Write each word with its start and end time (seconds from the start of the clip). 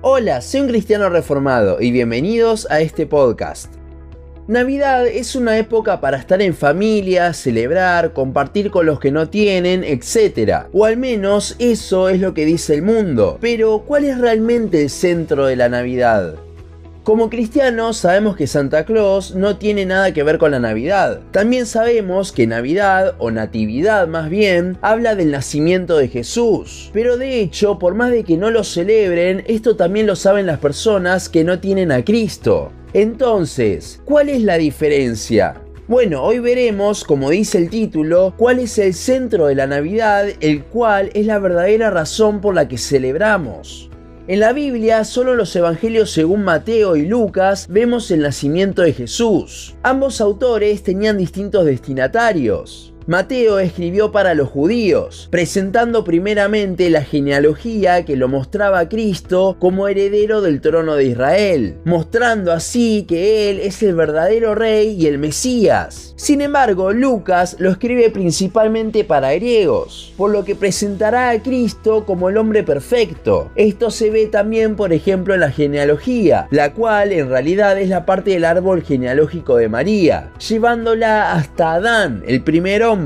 Hola, 0.00 0.40
soy 0.42 0.60
un 0.60 0.68
cristiano 0.68 1.08
reformado 1.08 1.80
y 1.80 1.90
bienvenidos 1.90 2.68
a 2.70 2.80
este 2.80 3.04
podcast. 3.04 3.74
Navidad 4.46 5.08
es 5.08 5.34
una 5.34 5.58
época 5.58 6.00
para 6.00 6.18
estar 6.18 6.40
en 6.40 6.54
familia, 6.54 7.32
celebrar, 7.32 8.12
compartir 8.12 8.70
con 8.70 8.86
los 8.86 9.00
que 9.00 9.10
no 9.10 9.28
tienen, 9.28 9.82
etc. 9.82 10.66
O 10.72 10.84
al 10.84 10.98
menos 10.98 11.56
eso 11.58 12.08
es 12.10 12.20
lo 12.20 12.32
que 12.32 12.44
dice 12.44 12.74
el 12.74 12.82
mundo. 12.82 13.38
Pero, 13.40 13.82
¿cuál 13.88 14.04
es 14.04 14.18
realmente 14.18 14.82
el 14.82 14.90
centro 14.90 15.46
de 15.46 15.56
la 15.56 15.68
Navidad? 15.68 16.36
Como 17.08 17.30
cristianos 17.30 17.96
sabemos 17.96 18.36
que 18.36 18.46
Santa 18.46 18.84
Claus 18.84 19.34
no 19.34 19.56
tiene 19.56 19.86
nada 19.86 20.12
que 20.12 20.22
ver 20.22 20.36
con 20.36 20.50
la 20.50 20.58
Navidad. 20.60 21.20
También 21.30 21.64
sabemos 21.64 22.32
que 22.32 22.46
Navidad, 22.46 23.14
o 23.16 23.30
Natividad 23.30 24.06
más 24.08 24.28
bien, 24.28 24.76
habla 24.82 25.14
del 25.14 25.30
nacimiento 25.30 25.96
de 25.96 26.08
Jesús. 26.08 26.90
Pero 26.92 27.16
de 27.16 27.40
hecho, 27.40 27.78
por 27.78 27.94
más 27.94 28.10
de 28.10 28.24
que 28.24 28.36
no 28.36 28.50
lo 28.50 28.62
celebren, 28.62 29.42
esto 29.46 29.74
también 29.74 30.06
lo 30.06 30.16
saben 30.16 30.44
las 30.44 30.58
personas 30.58 31.30
que 31.30 31.44
no 31.44 31.60
tienen 31.60 31.92
a 31.92 32.04
Cristo. 32.04 32.72
Entonces, 32.92 34.02
¿cuál 34.04 34.28
es 34.28 34.42
la 34.42 34.58
diferencia? 34.58 35.62
Bueno, 35.86 36.22
hoy 36.22 36.40
veremos, 36.40 37.04
como 37.04 37.30
dice 37.30 37.56
el 37.56 37.70
título, 37.70 38.34
cuál 38.36 38.58
es 38.58 38.76
el 38.76 38.92
centro 38.92 39.46
de 39.46 39.54
la 39.54 39.66
Navidad, 39.66 40.26
el 40.40 40.62
cual 40.62 41.08
es 41.14 41.24
la 41.24 41.38
verdadera 41.38 41.88
razón 41.88 42.42
por 42.42 42.54
la 42.54 42.68
que 42.68 42.76
celebramos. 42.76 43.88
En 44.28 44.40
la 44.40 44.52
Biblia, 44.52 45.04
solo 45.04 45.32
en 45.32 45.38
los 45.38 45.56
evangelios 45.56 46.10
según 46.10 46.44
Mateo 46.44 46.96
y 46.96 47.06
Lucas 47.06 47.66
vemos 47.66 48.10
el 48.10 48.20
nacimiento 48.20 48.82
de 48.82 48.92
Jesús. 48.92 49.74
Ambos 49.82 50.20
autores 50.20 50.82
tenían 50.82 51.16
distintos 51.16 51.64
destinatarios. 51.64 52.92
Mateo 53.08 53.58
escribió 53.58 54.12
para 54.12 54.34
los 54.34 54.50
judíos, 54.50 55.28
presentando 55.30 56.04
primeramente 56.04 56.90
la 56.90 57.02
genealogía 57.02 58.04
que 58.04 58.16
lo 58.16 58.28
mostraba 58.28 58.80
a 58.80 58.88
Cristo 58.90 59.56
como 59.58 59.88
heredero 59.88 60.42
del 60.42 60.60
trono 60.60 60.94
de 60.94 61.06
Israel, 61.06 61.78
mostrando 61.86 62.52
así 62.52 63.06
que 63.08 63.48
Él 63.48 63.60
es 63.60 63.82
el 63.82 63.94
verdadero 63.94 64.54
rey 64.54 64.94
y 65.00 65.06
el 65.06 65.16
Mesías. 65.16 66.12
Sin 66.16 66.42
embargo, 66.42 66.92
Lucas 66.92 67.56
lo 67.58 67.70
escribe 67.70 68.10
principalmente 68.10 69.04
para 69.04 69.32
griegos, 69.32 70.12
por 70.18 70.30
lo 70.30 70.44
que 70.44 70.54
presentará 70.54 71.30
a 71.30 71.42
Cristo 71.42 72.04
como 72.04 72.28
el 72.28 72.36
hombre 72.36 72.62
perfecto. 72.62 73.50
Esto 73.54 73.90
se 73.90 74.10
ve 74.10 74.26
también, 74.26 74.76
por 74.76 74.92
ejemplo, 74.92 75.32
en 75.32 75.40
la 75.40 75.50
genealogía, 75.50 76.46
la 76.50 76.74
cual 76.74 77.12
en 77.12 77.30
realidad 77.30 77.78
es 77.80 77.88
la 77.88 78.04
parte 78.04 78.32
del 78.32 78.44
árbol 78.44 78.82
genealógico 78.82 79.56
de 79.56 79.70
María, 79.70 80.30
llevándola 80.46 81.32
hasta 81.32 81.72
Adán, 81.72 82.22
el 82.26 82.42
primer 82.42 82.82
hombre 82.82 82.97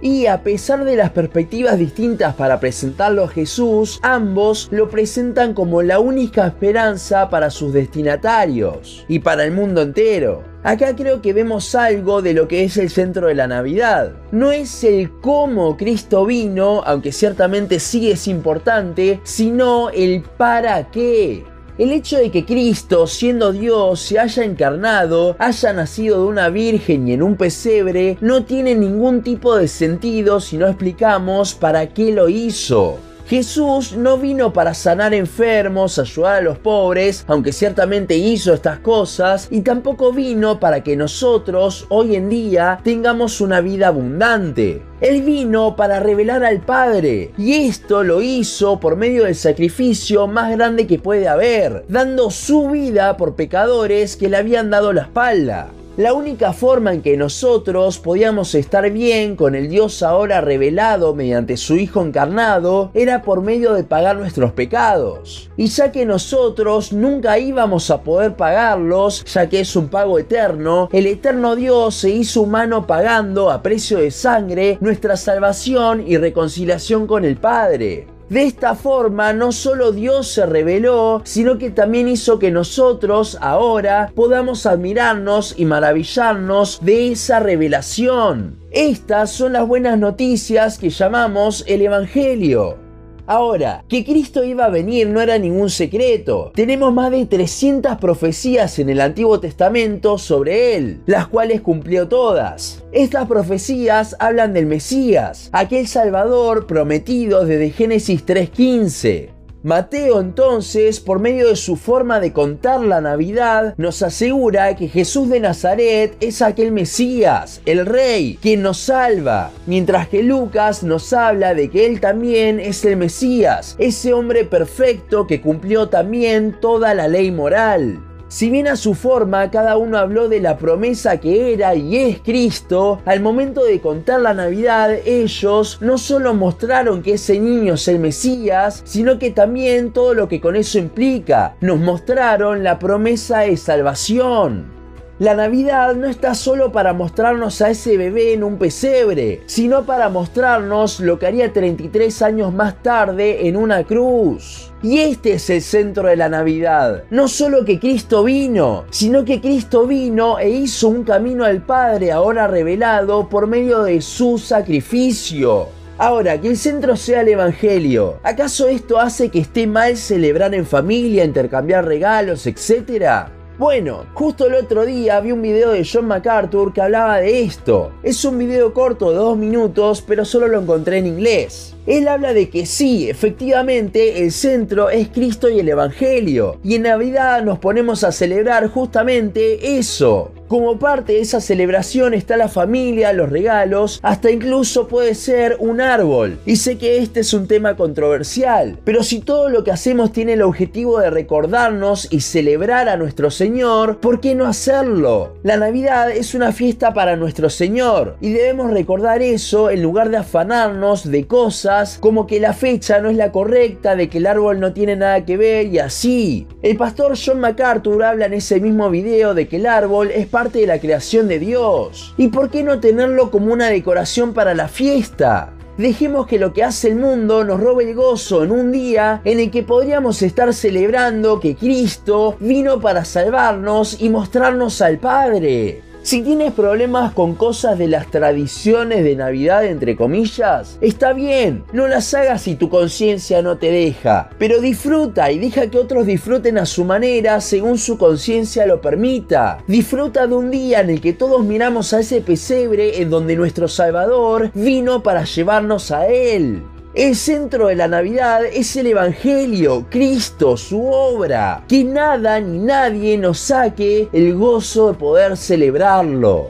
y 0.00 0.26
a 0.26 0.42
pesar 0.42 0.84
de 0.84 0.96
las 0.96 1.10
perspectivas 1.10 1.78
distintas 1.78 2.34
para 2.34 2.60
presentarlo 2.60 3.24
a 3.24 3.28
Jesús, 3.28 3.98
ambos 4.02 4.68
lo 4.70 4.88
presentan 4.88 5.54
como 5.54 5.82
la 5.82 5.98
única 5.98 6.46
esperanza 6.46 7.30
para 7.30 7.50
sus 7.50 7.72
destinatarios 7.72 9.04
y 9.08 9.18
para 9.18 9.44
el 9.44 9.52
mundo 9.52 9.82
entero. 9.82 10.44
Acá 10.62 10.94
creo 10.94 11.22
que 11.22 11.32
vemos 11.32 11.74
algo 11.74 12.20
de 12.20 12.34
lo 12.34 12.48
que 12.48 12.64
es 12.64 12.76
el 12.76 12.90
centro 12.90 13.28
de 13.28 13.34
la 13.34 13.46
Navidad. 13.46 14.12
No 14.32 14.52
es 14.52 14.84
el 14.84 15.10
cómo 15.20 15.76
Cristo 15.76 16.26
vino, 16.26 16.82
aunque 16.84 17.12
ciertamente 17.12 17.80
sí 17.80 18.10
es 18.10 18.28
importante, 18.28 19.20
sino 19.22 19.90
el 19.90 20.22
para 20.22 20.90
qué. 20.90 21.44
El 21.78 21.92
hecho 21.92 22.18
de 22.18 22.32
que 22.32 22.44
Cristo, 22.44 23.06
siendo 23.06 23.52
Dios, 23.52 24.00
se 24.00 24.18
haya 24.18 24.42
encarnado, 24.42 25.36
haya 25.38 25.72
nacido 25.72 26.22
de 26.22 26.26
una 26.26 26.48
virgen 26.48 27.06
y 27.06 27.12
en 27.12 27.22
un 27.22 27.36
pesebre, 27.36 28.18
no 28.20 28.42
tiene 28.44 28.74
ningún 28.74 29.22
tipo 29.22 29.54
de 29.54 29.68
sentido 29.68 30.40
si 30.40 30.56
no 30.56 30.66
explicamos 30.66 31.54
para 31.54 31.94
qué 31.94 32.10
lo 32.10 32.28
hizo. 32.28 32.98
Jesús 33.28 33.94
no 33.94 34.16
vino 34.16 34.54
para 34.54 34.72
sanar 34.72 35.12
enfermos, 35.12 35.98
ayudar 35.98 36.36
a 36.36 36.40
los 36.40 36.58
pobres, 36.58 37.26
aunque 37.28 37.52
ciertamente 37.52 38.16
hizo 38.16 38.54
estas 38.54 38.78
cosas, 38.78 39.48
y 39.50 39.60
tampoco 39.60 40.12
vino 40.12 40.58
para 40.58 40.82
que 40.82 40.96
nosotros 40.96 41.84
hoy 41.90 42.16
en 42.16 42.30
día 42.30 42.80
tengamos 42.82 43.42
una 43.42 43.60
vida 43.60 43.88
abundante. 43.88 44.82
Él 45.02 45.20
vino 45.20 45.76
para 45.76 46.00
revelar 46.00 46.42
al 46.42 46.60
Padre, 46.60 47.32
y 47.36 47.52
esto 47.68 48.02
lo 48.02 48.22
hizo 48.22 48.80
por 48.80 48.96
medio 48.96 49.24
del 49.24 49.34
sacrificio 49.34 50.26
más 50.26 50.50
grande 50.50 50.86
que 50.86 50.98
puede 50.98 51.28
haber, 51.28 51.84
dando 51.86 52.30
su 52.30 52.70
vida 52.70 53.18
por 53.18 53.36
pecadores 53.36 54.16
que 54.16 54.30
le 54.30 54.38
habían 54.38 54.70
dado 54.70 54.94
la 54.94 55.02
espalda. 55.02 55.68
La 55.98 56.12
única 56.12 56.52
forma 56.52 56.92
en 56.92 57.02
que 57.02 57.16
nosotros 57.16 57.98
podíamos 57.98 58.54
estar 58.54 58.88
bien 58.88 59.34
con 59.34 59.56
el 59.56 59.68
Dios 59.68 60.04
ahora 60.04 60.40
revelado 60.40 61.12
mediante 61.12 61.56
su 61.56 61.74
Hijo 61.74 62.02
encarnado 62.02 62.92
era 62.94 63.22
por 63.22 63.42
medio 63.42 63.74
de 63.74 63.82
pagar 63.82 64.14
nuestros 64.14 64.52
pecados. 64.52 65.50
Y 65.56 65.66
ya 65.66 65.90
que 65.90 66.06
nosotros 66.06 66.92
nunca 66.92 67.40
íbamos 67.40 67.90
a 67.90 68.02
poder 68.02 68.36
pagarlos, 68.36 69.24
ya 69.24 69.48
que 69.48 69.58
es 69.58 69.74
un 69.74 69.88
pago 69.88 70.20
eterno, 70.20 70.88
el 70.92 71.08
eterno 71.08 71.56
Dios 71.56 71.96
se 71.96 72.10
hizo 72.10 72.42
humano 72.42 72.86
pagando 72.86 73.50
a 73.50 73.60
precio 73.60 73.98
de 73.98 74.12
sangre 74.12 74.78
nuestra 74.80 75.16
salvación 75.16 76.04
y 76.06 76.16
reconciliación 76.16 77.08
con 77.08 77.24
el 77.24 77.38
Padre. 77.38 78.17
De 78.28 78.42
esta 78.44 78.74
forma 78.74 79.32
no 79.32 79.52
solo 79.52 79.92
Dios 79.92 80.28
se 80.28 80.44
reveló, 80.44 81.22
sino 81.24 81.56
que 81.56 81.70
también 81.70 82.08
hizo 82.08 82.38
que 82.38 82.50
nosotros 82.50 83.38
ahora 83.40 84.12
podamos 84.14 84.66
admirarnos 84.66 85.54
y 85.56 85.64
maravillarnos 85.64 86.78
de 86.82 87.12
esa 87.12 87.40
revelación. 87.40 88.58
Estas 88.70 89.32
son 89.32 89.54
las 89.54 89.66
buenas 89.66 89.98
noticias 89.98 90.76
que 90.78 90.90
llamamos 90.90 91.64
el 91.66 91.82
Evangelio. 91.82 92.87
Ahora, 93.28 93.84
que 93.88 94.06
Cristo 94.06 94.42
iba 94.42 94.64
a 94.64 94.70
venir 94.70 95.06
no 95.06 95.20
era 95.20 95.36
ningún 95.36 95.68
secreto. 95.68 96.50
Tenemos 96.54 96.94
más 96.94 97.10
de 97.10 97.26
300 97.26 97.98
profecías 97.98 98.78
en 98.78 98.88
el 98.88 99.02
Antiguo 99.02 99.38
Testamento 99.38 100.16
sobre 100.16 100.76
Él, 100.76 101.02
las 101.04 101.28
cuales 101.28 101.60
cumplió 101.60 102.08
todas. 102.08 102.82
Estas 102.90 103.28
profecías 103.28 104.16
hablan 104.18 104.54
del 104.54 104.64
Mesías, 104.64 105.50
aquel 105.52 105.86
Salvador 105.88 106.66
prometido 106.66 107.44
desde 107.44 107.70
Génesis 107.70 108.24
3.15. 108.24 109.37
Mateo 109.64 110.20
entonces, 110.20 111.00
por 111.00 111.18
medio 111.18 111.48
de 111.48 111.56
su 111.56 111.74
forma 111.74 112.20
de 112.20 112.32
contar 112.32 112.80
la 112.80 113.00
Navidad, 113.00 113.74
nos 113.76 114.02
asegura 114.02 114.76
que 114.76 114.86
Jesús 114.86 115.28
de 115.28 115.40
Nazaret 115.40 116.16
es 116.20 116.42
aquel 116.42 116.70
Mesías, 116.70 117.60
el 117.66 117.84
Rey, 117.84 118.38
quien 118.40 118.62
nos 118.62 118.78
salva, 118.78 119.50
mientras 119.66 120.06
que 120.06 120.22
Lucas 120.22 120.84
nos 120.84 121.12
habla 121.12 121.54
de 121.54 121.70
que 121.70 121.86
Él 121.86 122.00
también 122.00 122.60
es 122.60 122.84
el 122.84 122.96
Mesías, 122.96 123.74
ese 123.80 124.12
hombre 124.12 124.44
perfecto 124.44 125.26
que 125.26 125.40
cumplió 125.40 125.88
también 125.88 126.56
toda 126.60 126.94
la 126.94 127.08
ley 127.08 127.32
moral. 127.32 127.98
Si 128.28 128.50
bien 128.50 128.68
a 128.68 128.76
su 128.76 128.94
forma 128.94 129.50
cada 129.50 129.78
uno 129.78 129.96
habló 129.96 130.28
de 130.28 130.40
la 130.40 130.58
promesa 130.58 131.18
que 131.18 131.54
era 131.54 131.74
y 131.74 131.96
es 131.96 132.20
Cristo, 132.20 133.00
al 133.06 133.20
momento 133.20 133.64
de 133.64 133.80
contar 133.80 134.20
la 134.20 134.34
Navidad 134.34 134.92
ellos 135.06 135.78
no 135.80 135.96
solo 135.96 136.34
mostraron 136.34 137.02
que 137.02 137.14
ese 137.14 137.40
niño 137.40 137.74
es 137.74 137.88
el 137.88 137.98
Mesías, 137.98 138.82
sino 138.84 139.18
que 139.18 139.30
también 139.30 139.92
todo 139.94 140.12
lo 140.12 140.28
que 140.28 140.42
con 140.42 140.56
eso 140.56 140.78
implica. 140.78 141.56
Nos 141.62 141.80
mostraron 141.80 142.62
la 142.62 142.78
promesa 142.78 143.40
de 143.40 143.56
salvación. 143.56 144.77
La 145.20 145.34
Navidad 145.34 145.96
no 145.96 146.06
está 146.06 146.36
solo 146.36 146.70
para 146.70 146.92
mostrarnos 146.92 147.60
a 147.60 147.70
ese 147.70 147.96
bebé 147.96 148.34
en 148.34 148.44
un 148.44 148.56
pesebre, 148.56 149.42
sino 149.46 149.84
para 149.84 150.08
mostrarnos 150.10 151.00
lo 151.00 151.18
que 151.18 151.26
haría 151.26 151.52
33 151.52 152.22
años 152.22 152.54
más 152.54 152.80
tarde 152.84 153.48
en 153.48 153.56
una 153.56 153.82
cruz. 153.82 154.70
Y 154.80 154.98
este 154.98 155.32
es 155.32 155.50
el 155.50 155.60
centro 155.62 156.06
de 156.06 156.14
la 156.14 156.28
Navidad. 156.28 157.02
No 157.10 157.26
solo 157.26 157.64
que 157.64 157.80
Cristo 157.80 158.22
vino, 158.22 158.84
sino 158.90 159.24
que 159.24 159.40
Cristo 159.40 159.88
vino 159.88 160.38
e 160.38 160.50
hizo 160.50 160.86
un 160.86 161.02
camino 161.02 161.44
al 161.44 161.62
Padre 161.62 162.12
ahora 162.12 162.46
revelado 162.46 163.28
por 163.28 163.48
medio 163.48 163.82
de 163.82 164.00
su 164.00 164.38
sacrificio. 164.38 165.66
Ahora, 165.98 166.40
que 166.40 166.46
el 166.46 166.56
centro 166.56 166.94
sea 166.94 167.22
el 167.22 167.28
Evangelio. 167.30 168.20
¿Acaso 168.22 168.68
esto 168.68 169.00
hace 169.00 169.30
que 169.30 169.40
esté 169.40 169.66
mal 169.66 169.96
celebrar 169.96 170.54
en 170.54 170.64
familia, 170.64 171.24
intercambiar 171.24 171.84
regalos, 171.86 172.46
etcétera? 172.46 173.32
Bueno, 173.58 174.06
justo 174.14 174.46
el 174.46 174.54
otro 174.54 174.86
día 174.86 175.18
vi 175.18 175.32
un 175.32 175.42
video 175.42 175.72
de 175.72 175.84
John 175.84 176.06
MacArthur 176.06 176.72
que 176.72 176.80
hablaba 176.80 177.18
de 177.18 177.42
esto. 177.42 177.90
Es 178.04 178.24
un 178.24 178.38
video 178.38 178.72
corto 178.72 179.10
de 179.10 179.16
dos 179.16 179.36
minutos, 179.36 180.00
pero 180.00 180.24
solo 180.24 180.46
lo 180.46 180.60
encontré 180.60 180.98
en 180.98 181.08
inglés. 181.08 181.74
Él 181.84 182.06
habla 182.06 182.32
de 182.34 182.50
que 182.50 182.66
sí, 182.66 183.10
efectivamente, 183.10 184.22
el 184.22 184.30
centro 184.30 184.90
es 184.90 185.08
Cristo 185.08 185.48
y 185.48 185.58
el 185.58 185.68
Evangelio. 185.68 186.60
Y 186.62 186.76
en 186.76 186.82
Navidad 186.82 187.42
nos 187.42 187.58
ponemos 187.58 188.04
a 188.04 188.12
celebrar 188.12 188.68
justamente 188.68 189.76
eso. 189.76 190.30
Como 190.48 190.78
parte 190.78 191.12
de 191.12 191.20
esa 191.20 191.42
celebración 191.42 192.14
está 192.14 192.38
la 192.38 192.48
familia, 192.48 193.12
los 193.12 193.28
regalos, 193.28 194.00
hasta 194.02 194.30
incluso 194.30 194.88
puede 194.88 195.14
ser 195.14 195.56
un 195.58 195.82
árbol. 195.82 196.38
Y 196.46 196.56
sé 196.56 196.78
que 196.78 197.02
este 197.02 197.20
es 197.20 197.34
un 197.34 197.46
tema 197.46 197.76
controversial, 197.76 198.78
pero 198.82 199.02
si 199.02 199.20
todo 199.20 199.50
lo 199.50 199.62
que 199.62 199.72
hacemos 199.72 200.10
tiene 200.10 200.32
el 200.32 200.40
objetivo 200.40 201.00
de 201.00 201.10
recordarnos 201.10 202.08
y 202.10 202.20
celebrar 202.20 202.88
a 202.88 202.96
nuestro 202.96 203.30
Señor, 203.30 203.98
¿por 203.98 204.20
qué 204.20 204.34
no 204.34 204.46
hacerlo? 204.46 205.34
La 205.42 205.58
Navidad 205.58 206.10
es 206.10 206.34
una 206.34 206.50
fiesta 206.52 206.94
para 206.94 207.16
nuestro 207.16 207.50
Señor 207.50 208.16
y 208.22 208.32
debemos 208.32 208.70
recordar 208.70 209.20
eso 209.20 209.68
en 209.68 209.82
lugar 209.82 210.08
de 210.08 210.16
afanarnos 210.16 211.10
de 211.10 211.26
cosas 211.26 211.98
como 212.00 212.26
que 212.26 212.40
la 212.40 212.54
fecha 212.54 213.02
no 213.02 213.10
es 213.10 213.18
la 213.18 213.32
correcta, 213.32 213.96
de 213.96 214.08
que 214.08 214.16
el 214.16 214.26
árbol 214.26 214.60
no 214.60 214.72
tiene 214.72 214.96
nada 214.96 215.26
que 215.26 215.36
ver 215.36 215.66
y 215.66 215.78
así. 215.78 216.46
El 216.62 216.78
pastor 216.78 217.18
John 217.22 217.38
MacArthur 217.38 218.02
habla 218.02 218.24
en 218.24 218.32
ese 218.32 218.60
mismo 218.60 218.88
video 218.88 219.34
de 219.34 219.46
que 219.46 219.56
el 219.56 219.66
árbol 219.66 220.10
es 220.10 220.26
parte 220.38 220.60
de 220.60 220.68
la 220.68 220.78
creación 220.78 221.26
de 221.26 221.40
Dios. 221.40 222.14
¿Y 222.16 222.28
por 222.28 222.48
qué 222.48 222.62
no 222.62 222.78
tenerlo 222.78 223.28
como 223.32 223.52
una 223.52 223.70
decoración 223.70 224.34
para 224.34 224.54
la 224.54 224.68
fiesta? 224.68 225.52
Dejemos 225.76 226.28
que 226.28 226.38
lo 226.38 226.52
que 226.52 226.62
hace 226.62 226.90
el 226.90 226.94
mundo 226.94 227.42
nos 227.42 227.58
robe 227.58 227.90
el 227.90 227.96
gozo 227.96 228.44
en 228.44 228.52
un 228.52 228.70
día 228.70 229.20
en 229.24 229.40
el 229.40 229.50
que 229.50 229.64
podríamos 229.64 230.22
estar 230.22 230.54
celebrando 230.54 231.40
que 231.40 231.56
Cristo 231.56 232.36
vino 232.38 232.80
para 232.80 233.04
salvarnos 233.04 234.00
y 234.00 234.10
mostrarnos 234.10 234.80
al 234.80 234.98
Padre. 234.98 235.87
Si 236.08 236.22
tienes 236.22 236.54
problemas 236.54 237.12
con 237.12 237.34
cosas 237.34 237.76
de 237.76 237.86
las 237.86 238.10
tradiciones 238.10 239.04
de 239.04 239.14
Navidad, 239.14 239.66
entre 239.66 239.94
comillas, 239.94 240.78
está 240.80 241.12
bien, 241.12 241.64
no 241.74 241.86
las 241.86 242.14
hagas 242.14 242.40
si 242.40 242.54
tu 242.54 242.70
conciencia 242.70 243.42
no 243.42 243.58
te 243.58 243.70
deja, 243.70 244.30
pero 244.38 244.62
disfruta 244.62 245.30
y 245.30 245.38
deja 245.38 245.68
que 245.68 245.76
otros 245.76 246.06
disfruten 246.06 246.56
a 246.56 246.64
su 246.64 246.86
manera 246.86 247.42
según 247.42 247.76
su 247.76 247.98
conciencia 247.98 248.64
lo 248.64 248.80
permita. 248.80 249.58
Disfruta 249.66 250.26
de 250.26 250.34
un 250.34 250.50
día 250.50 250.80
en 250.80 250.88
el 250.88 251.02
que 251.02 251.12
todos 251.12 251.44
miramos 251.44 251.92
a 251.92 252.00
ese 252.00 252.22
pesebre 252.22 253.02
en 253.02 253.10
donde 253.10 253.36
nuestro 253.36 253.68
Salvador 253.68 254.50
vino 254.54 255.02
para 255.02 255.24
llevarnos 255.24 255.90
a 255.90 256.06
Él. 256.06 256.62
El 256.98 257.14
centro 257.14 257.68
de 257.68 257.76
la 257.76 257.86
Navidad 257.86 258.44
es 258.44 258.74
el 258.74 258.88
Evangelio, 258.88 259.86
Cristo, 259.88 260.56
su 260.56 260.84
obra. 260.84 261.62
Que 261.68 261.84
nada 261.84 262.40
ni 262.40 262.58
nadie 262.58 263.16
nos 263.16 263.38
saque 263.38 264.08
el 264.12 264.34
gozo 264.34 264.88
de 264.88 264.94
poder 264.98 265.36
celebrarlo. 265.36 266.48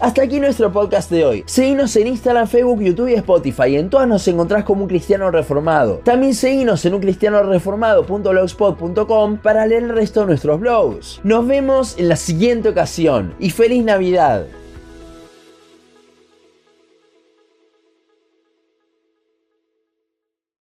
Hasta 0.00 0.22
aquí 0.22 0.40
nuestro 0.40 0.72
podcast 0.72 1.08
de 1.08 1.24
hoy. 1.24 1.44
Seguinos 1.46 1.94
en 1.94 2.08
Instagram, 2.08 2.48
Facebook, 2.48 2.82
YouTube 2.82 3.10
y 3.10 3.14
Spotify. 3.14 3.76
En 3.76 3.90
todas 3.90 4.08
nos 4.08 4.26
encontrás 4.26 4.64
como 4.64 4.82
un 4.82 4.88
cristiano 4.88 5.30
reformado. 5.30 6.00
También 6.02 6.34
seguinos 6.34 6.84
en 6.84 6.94
uncristianoreformado.blogspot.com 6.94 9.36
para 9.36 9.68
leer 9.68 9.84
el 9.84 9.90
resto 9.90 10.22
de 10.22 10.26
nuestros 10.26 10.58
blogs. 10.58 11.20
Nos 11.22 11.46
vemos 11.46 11.96
en 11.96 12.08
la 12.08 12.16
siguiente 12.16 12.70
ocasión 12.70 13.36
y 13.38 13.50
feliz 13.50 13.84
Navidad. 13.84 14.46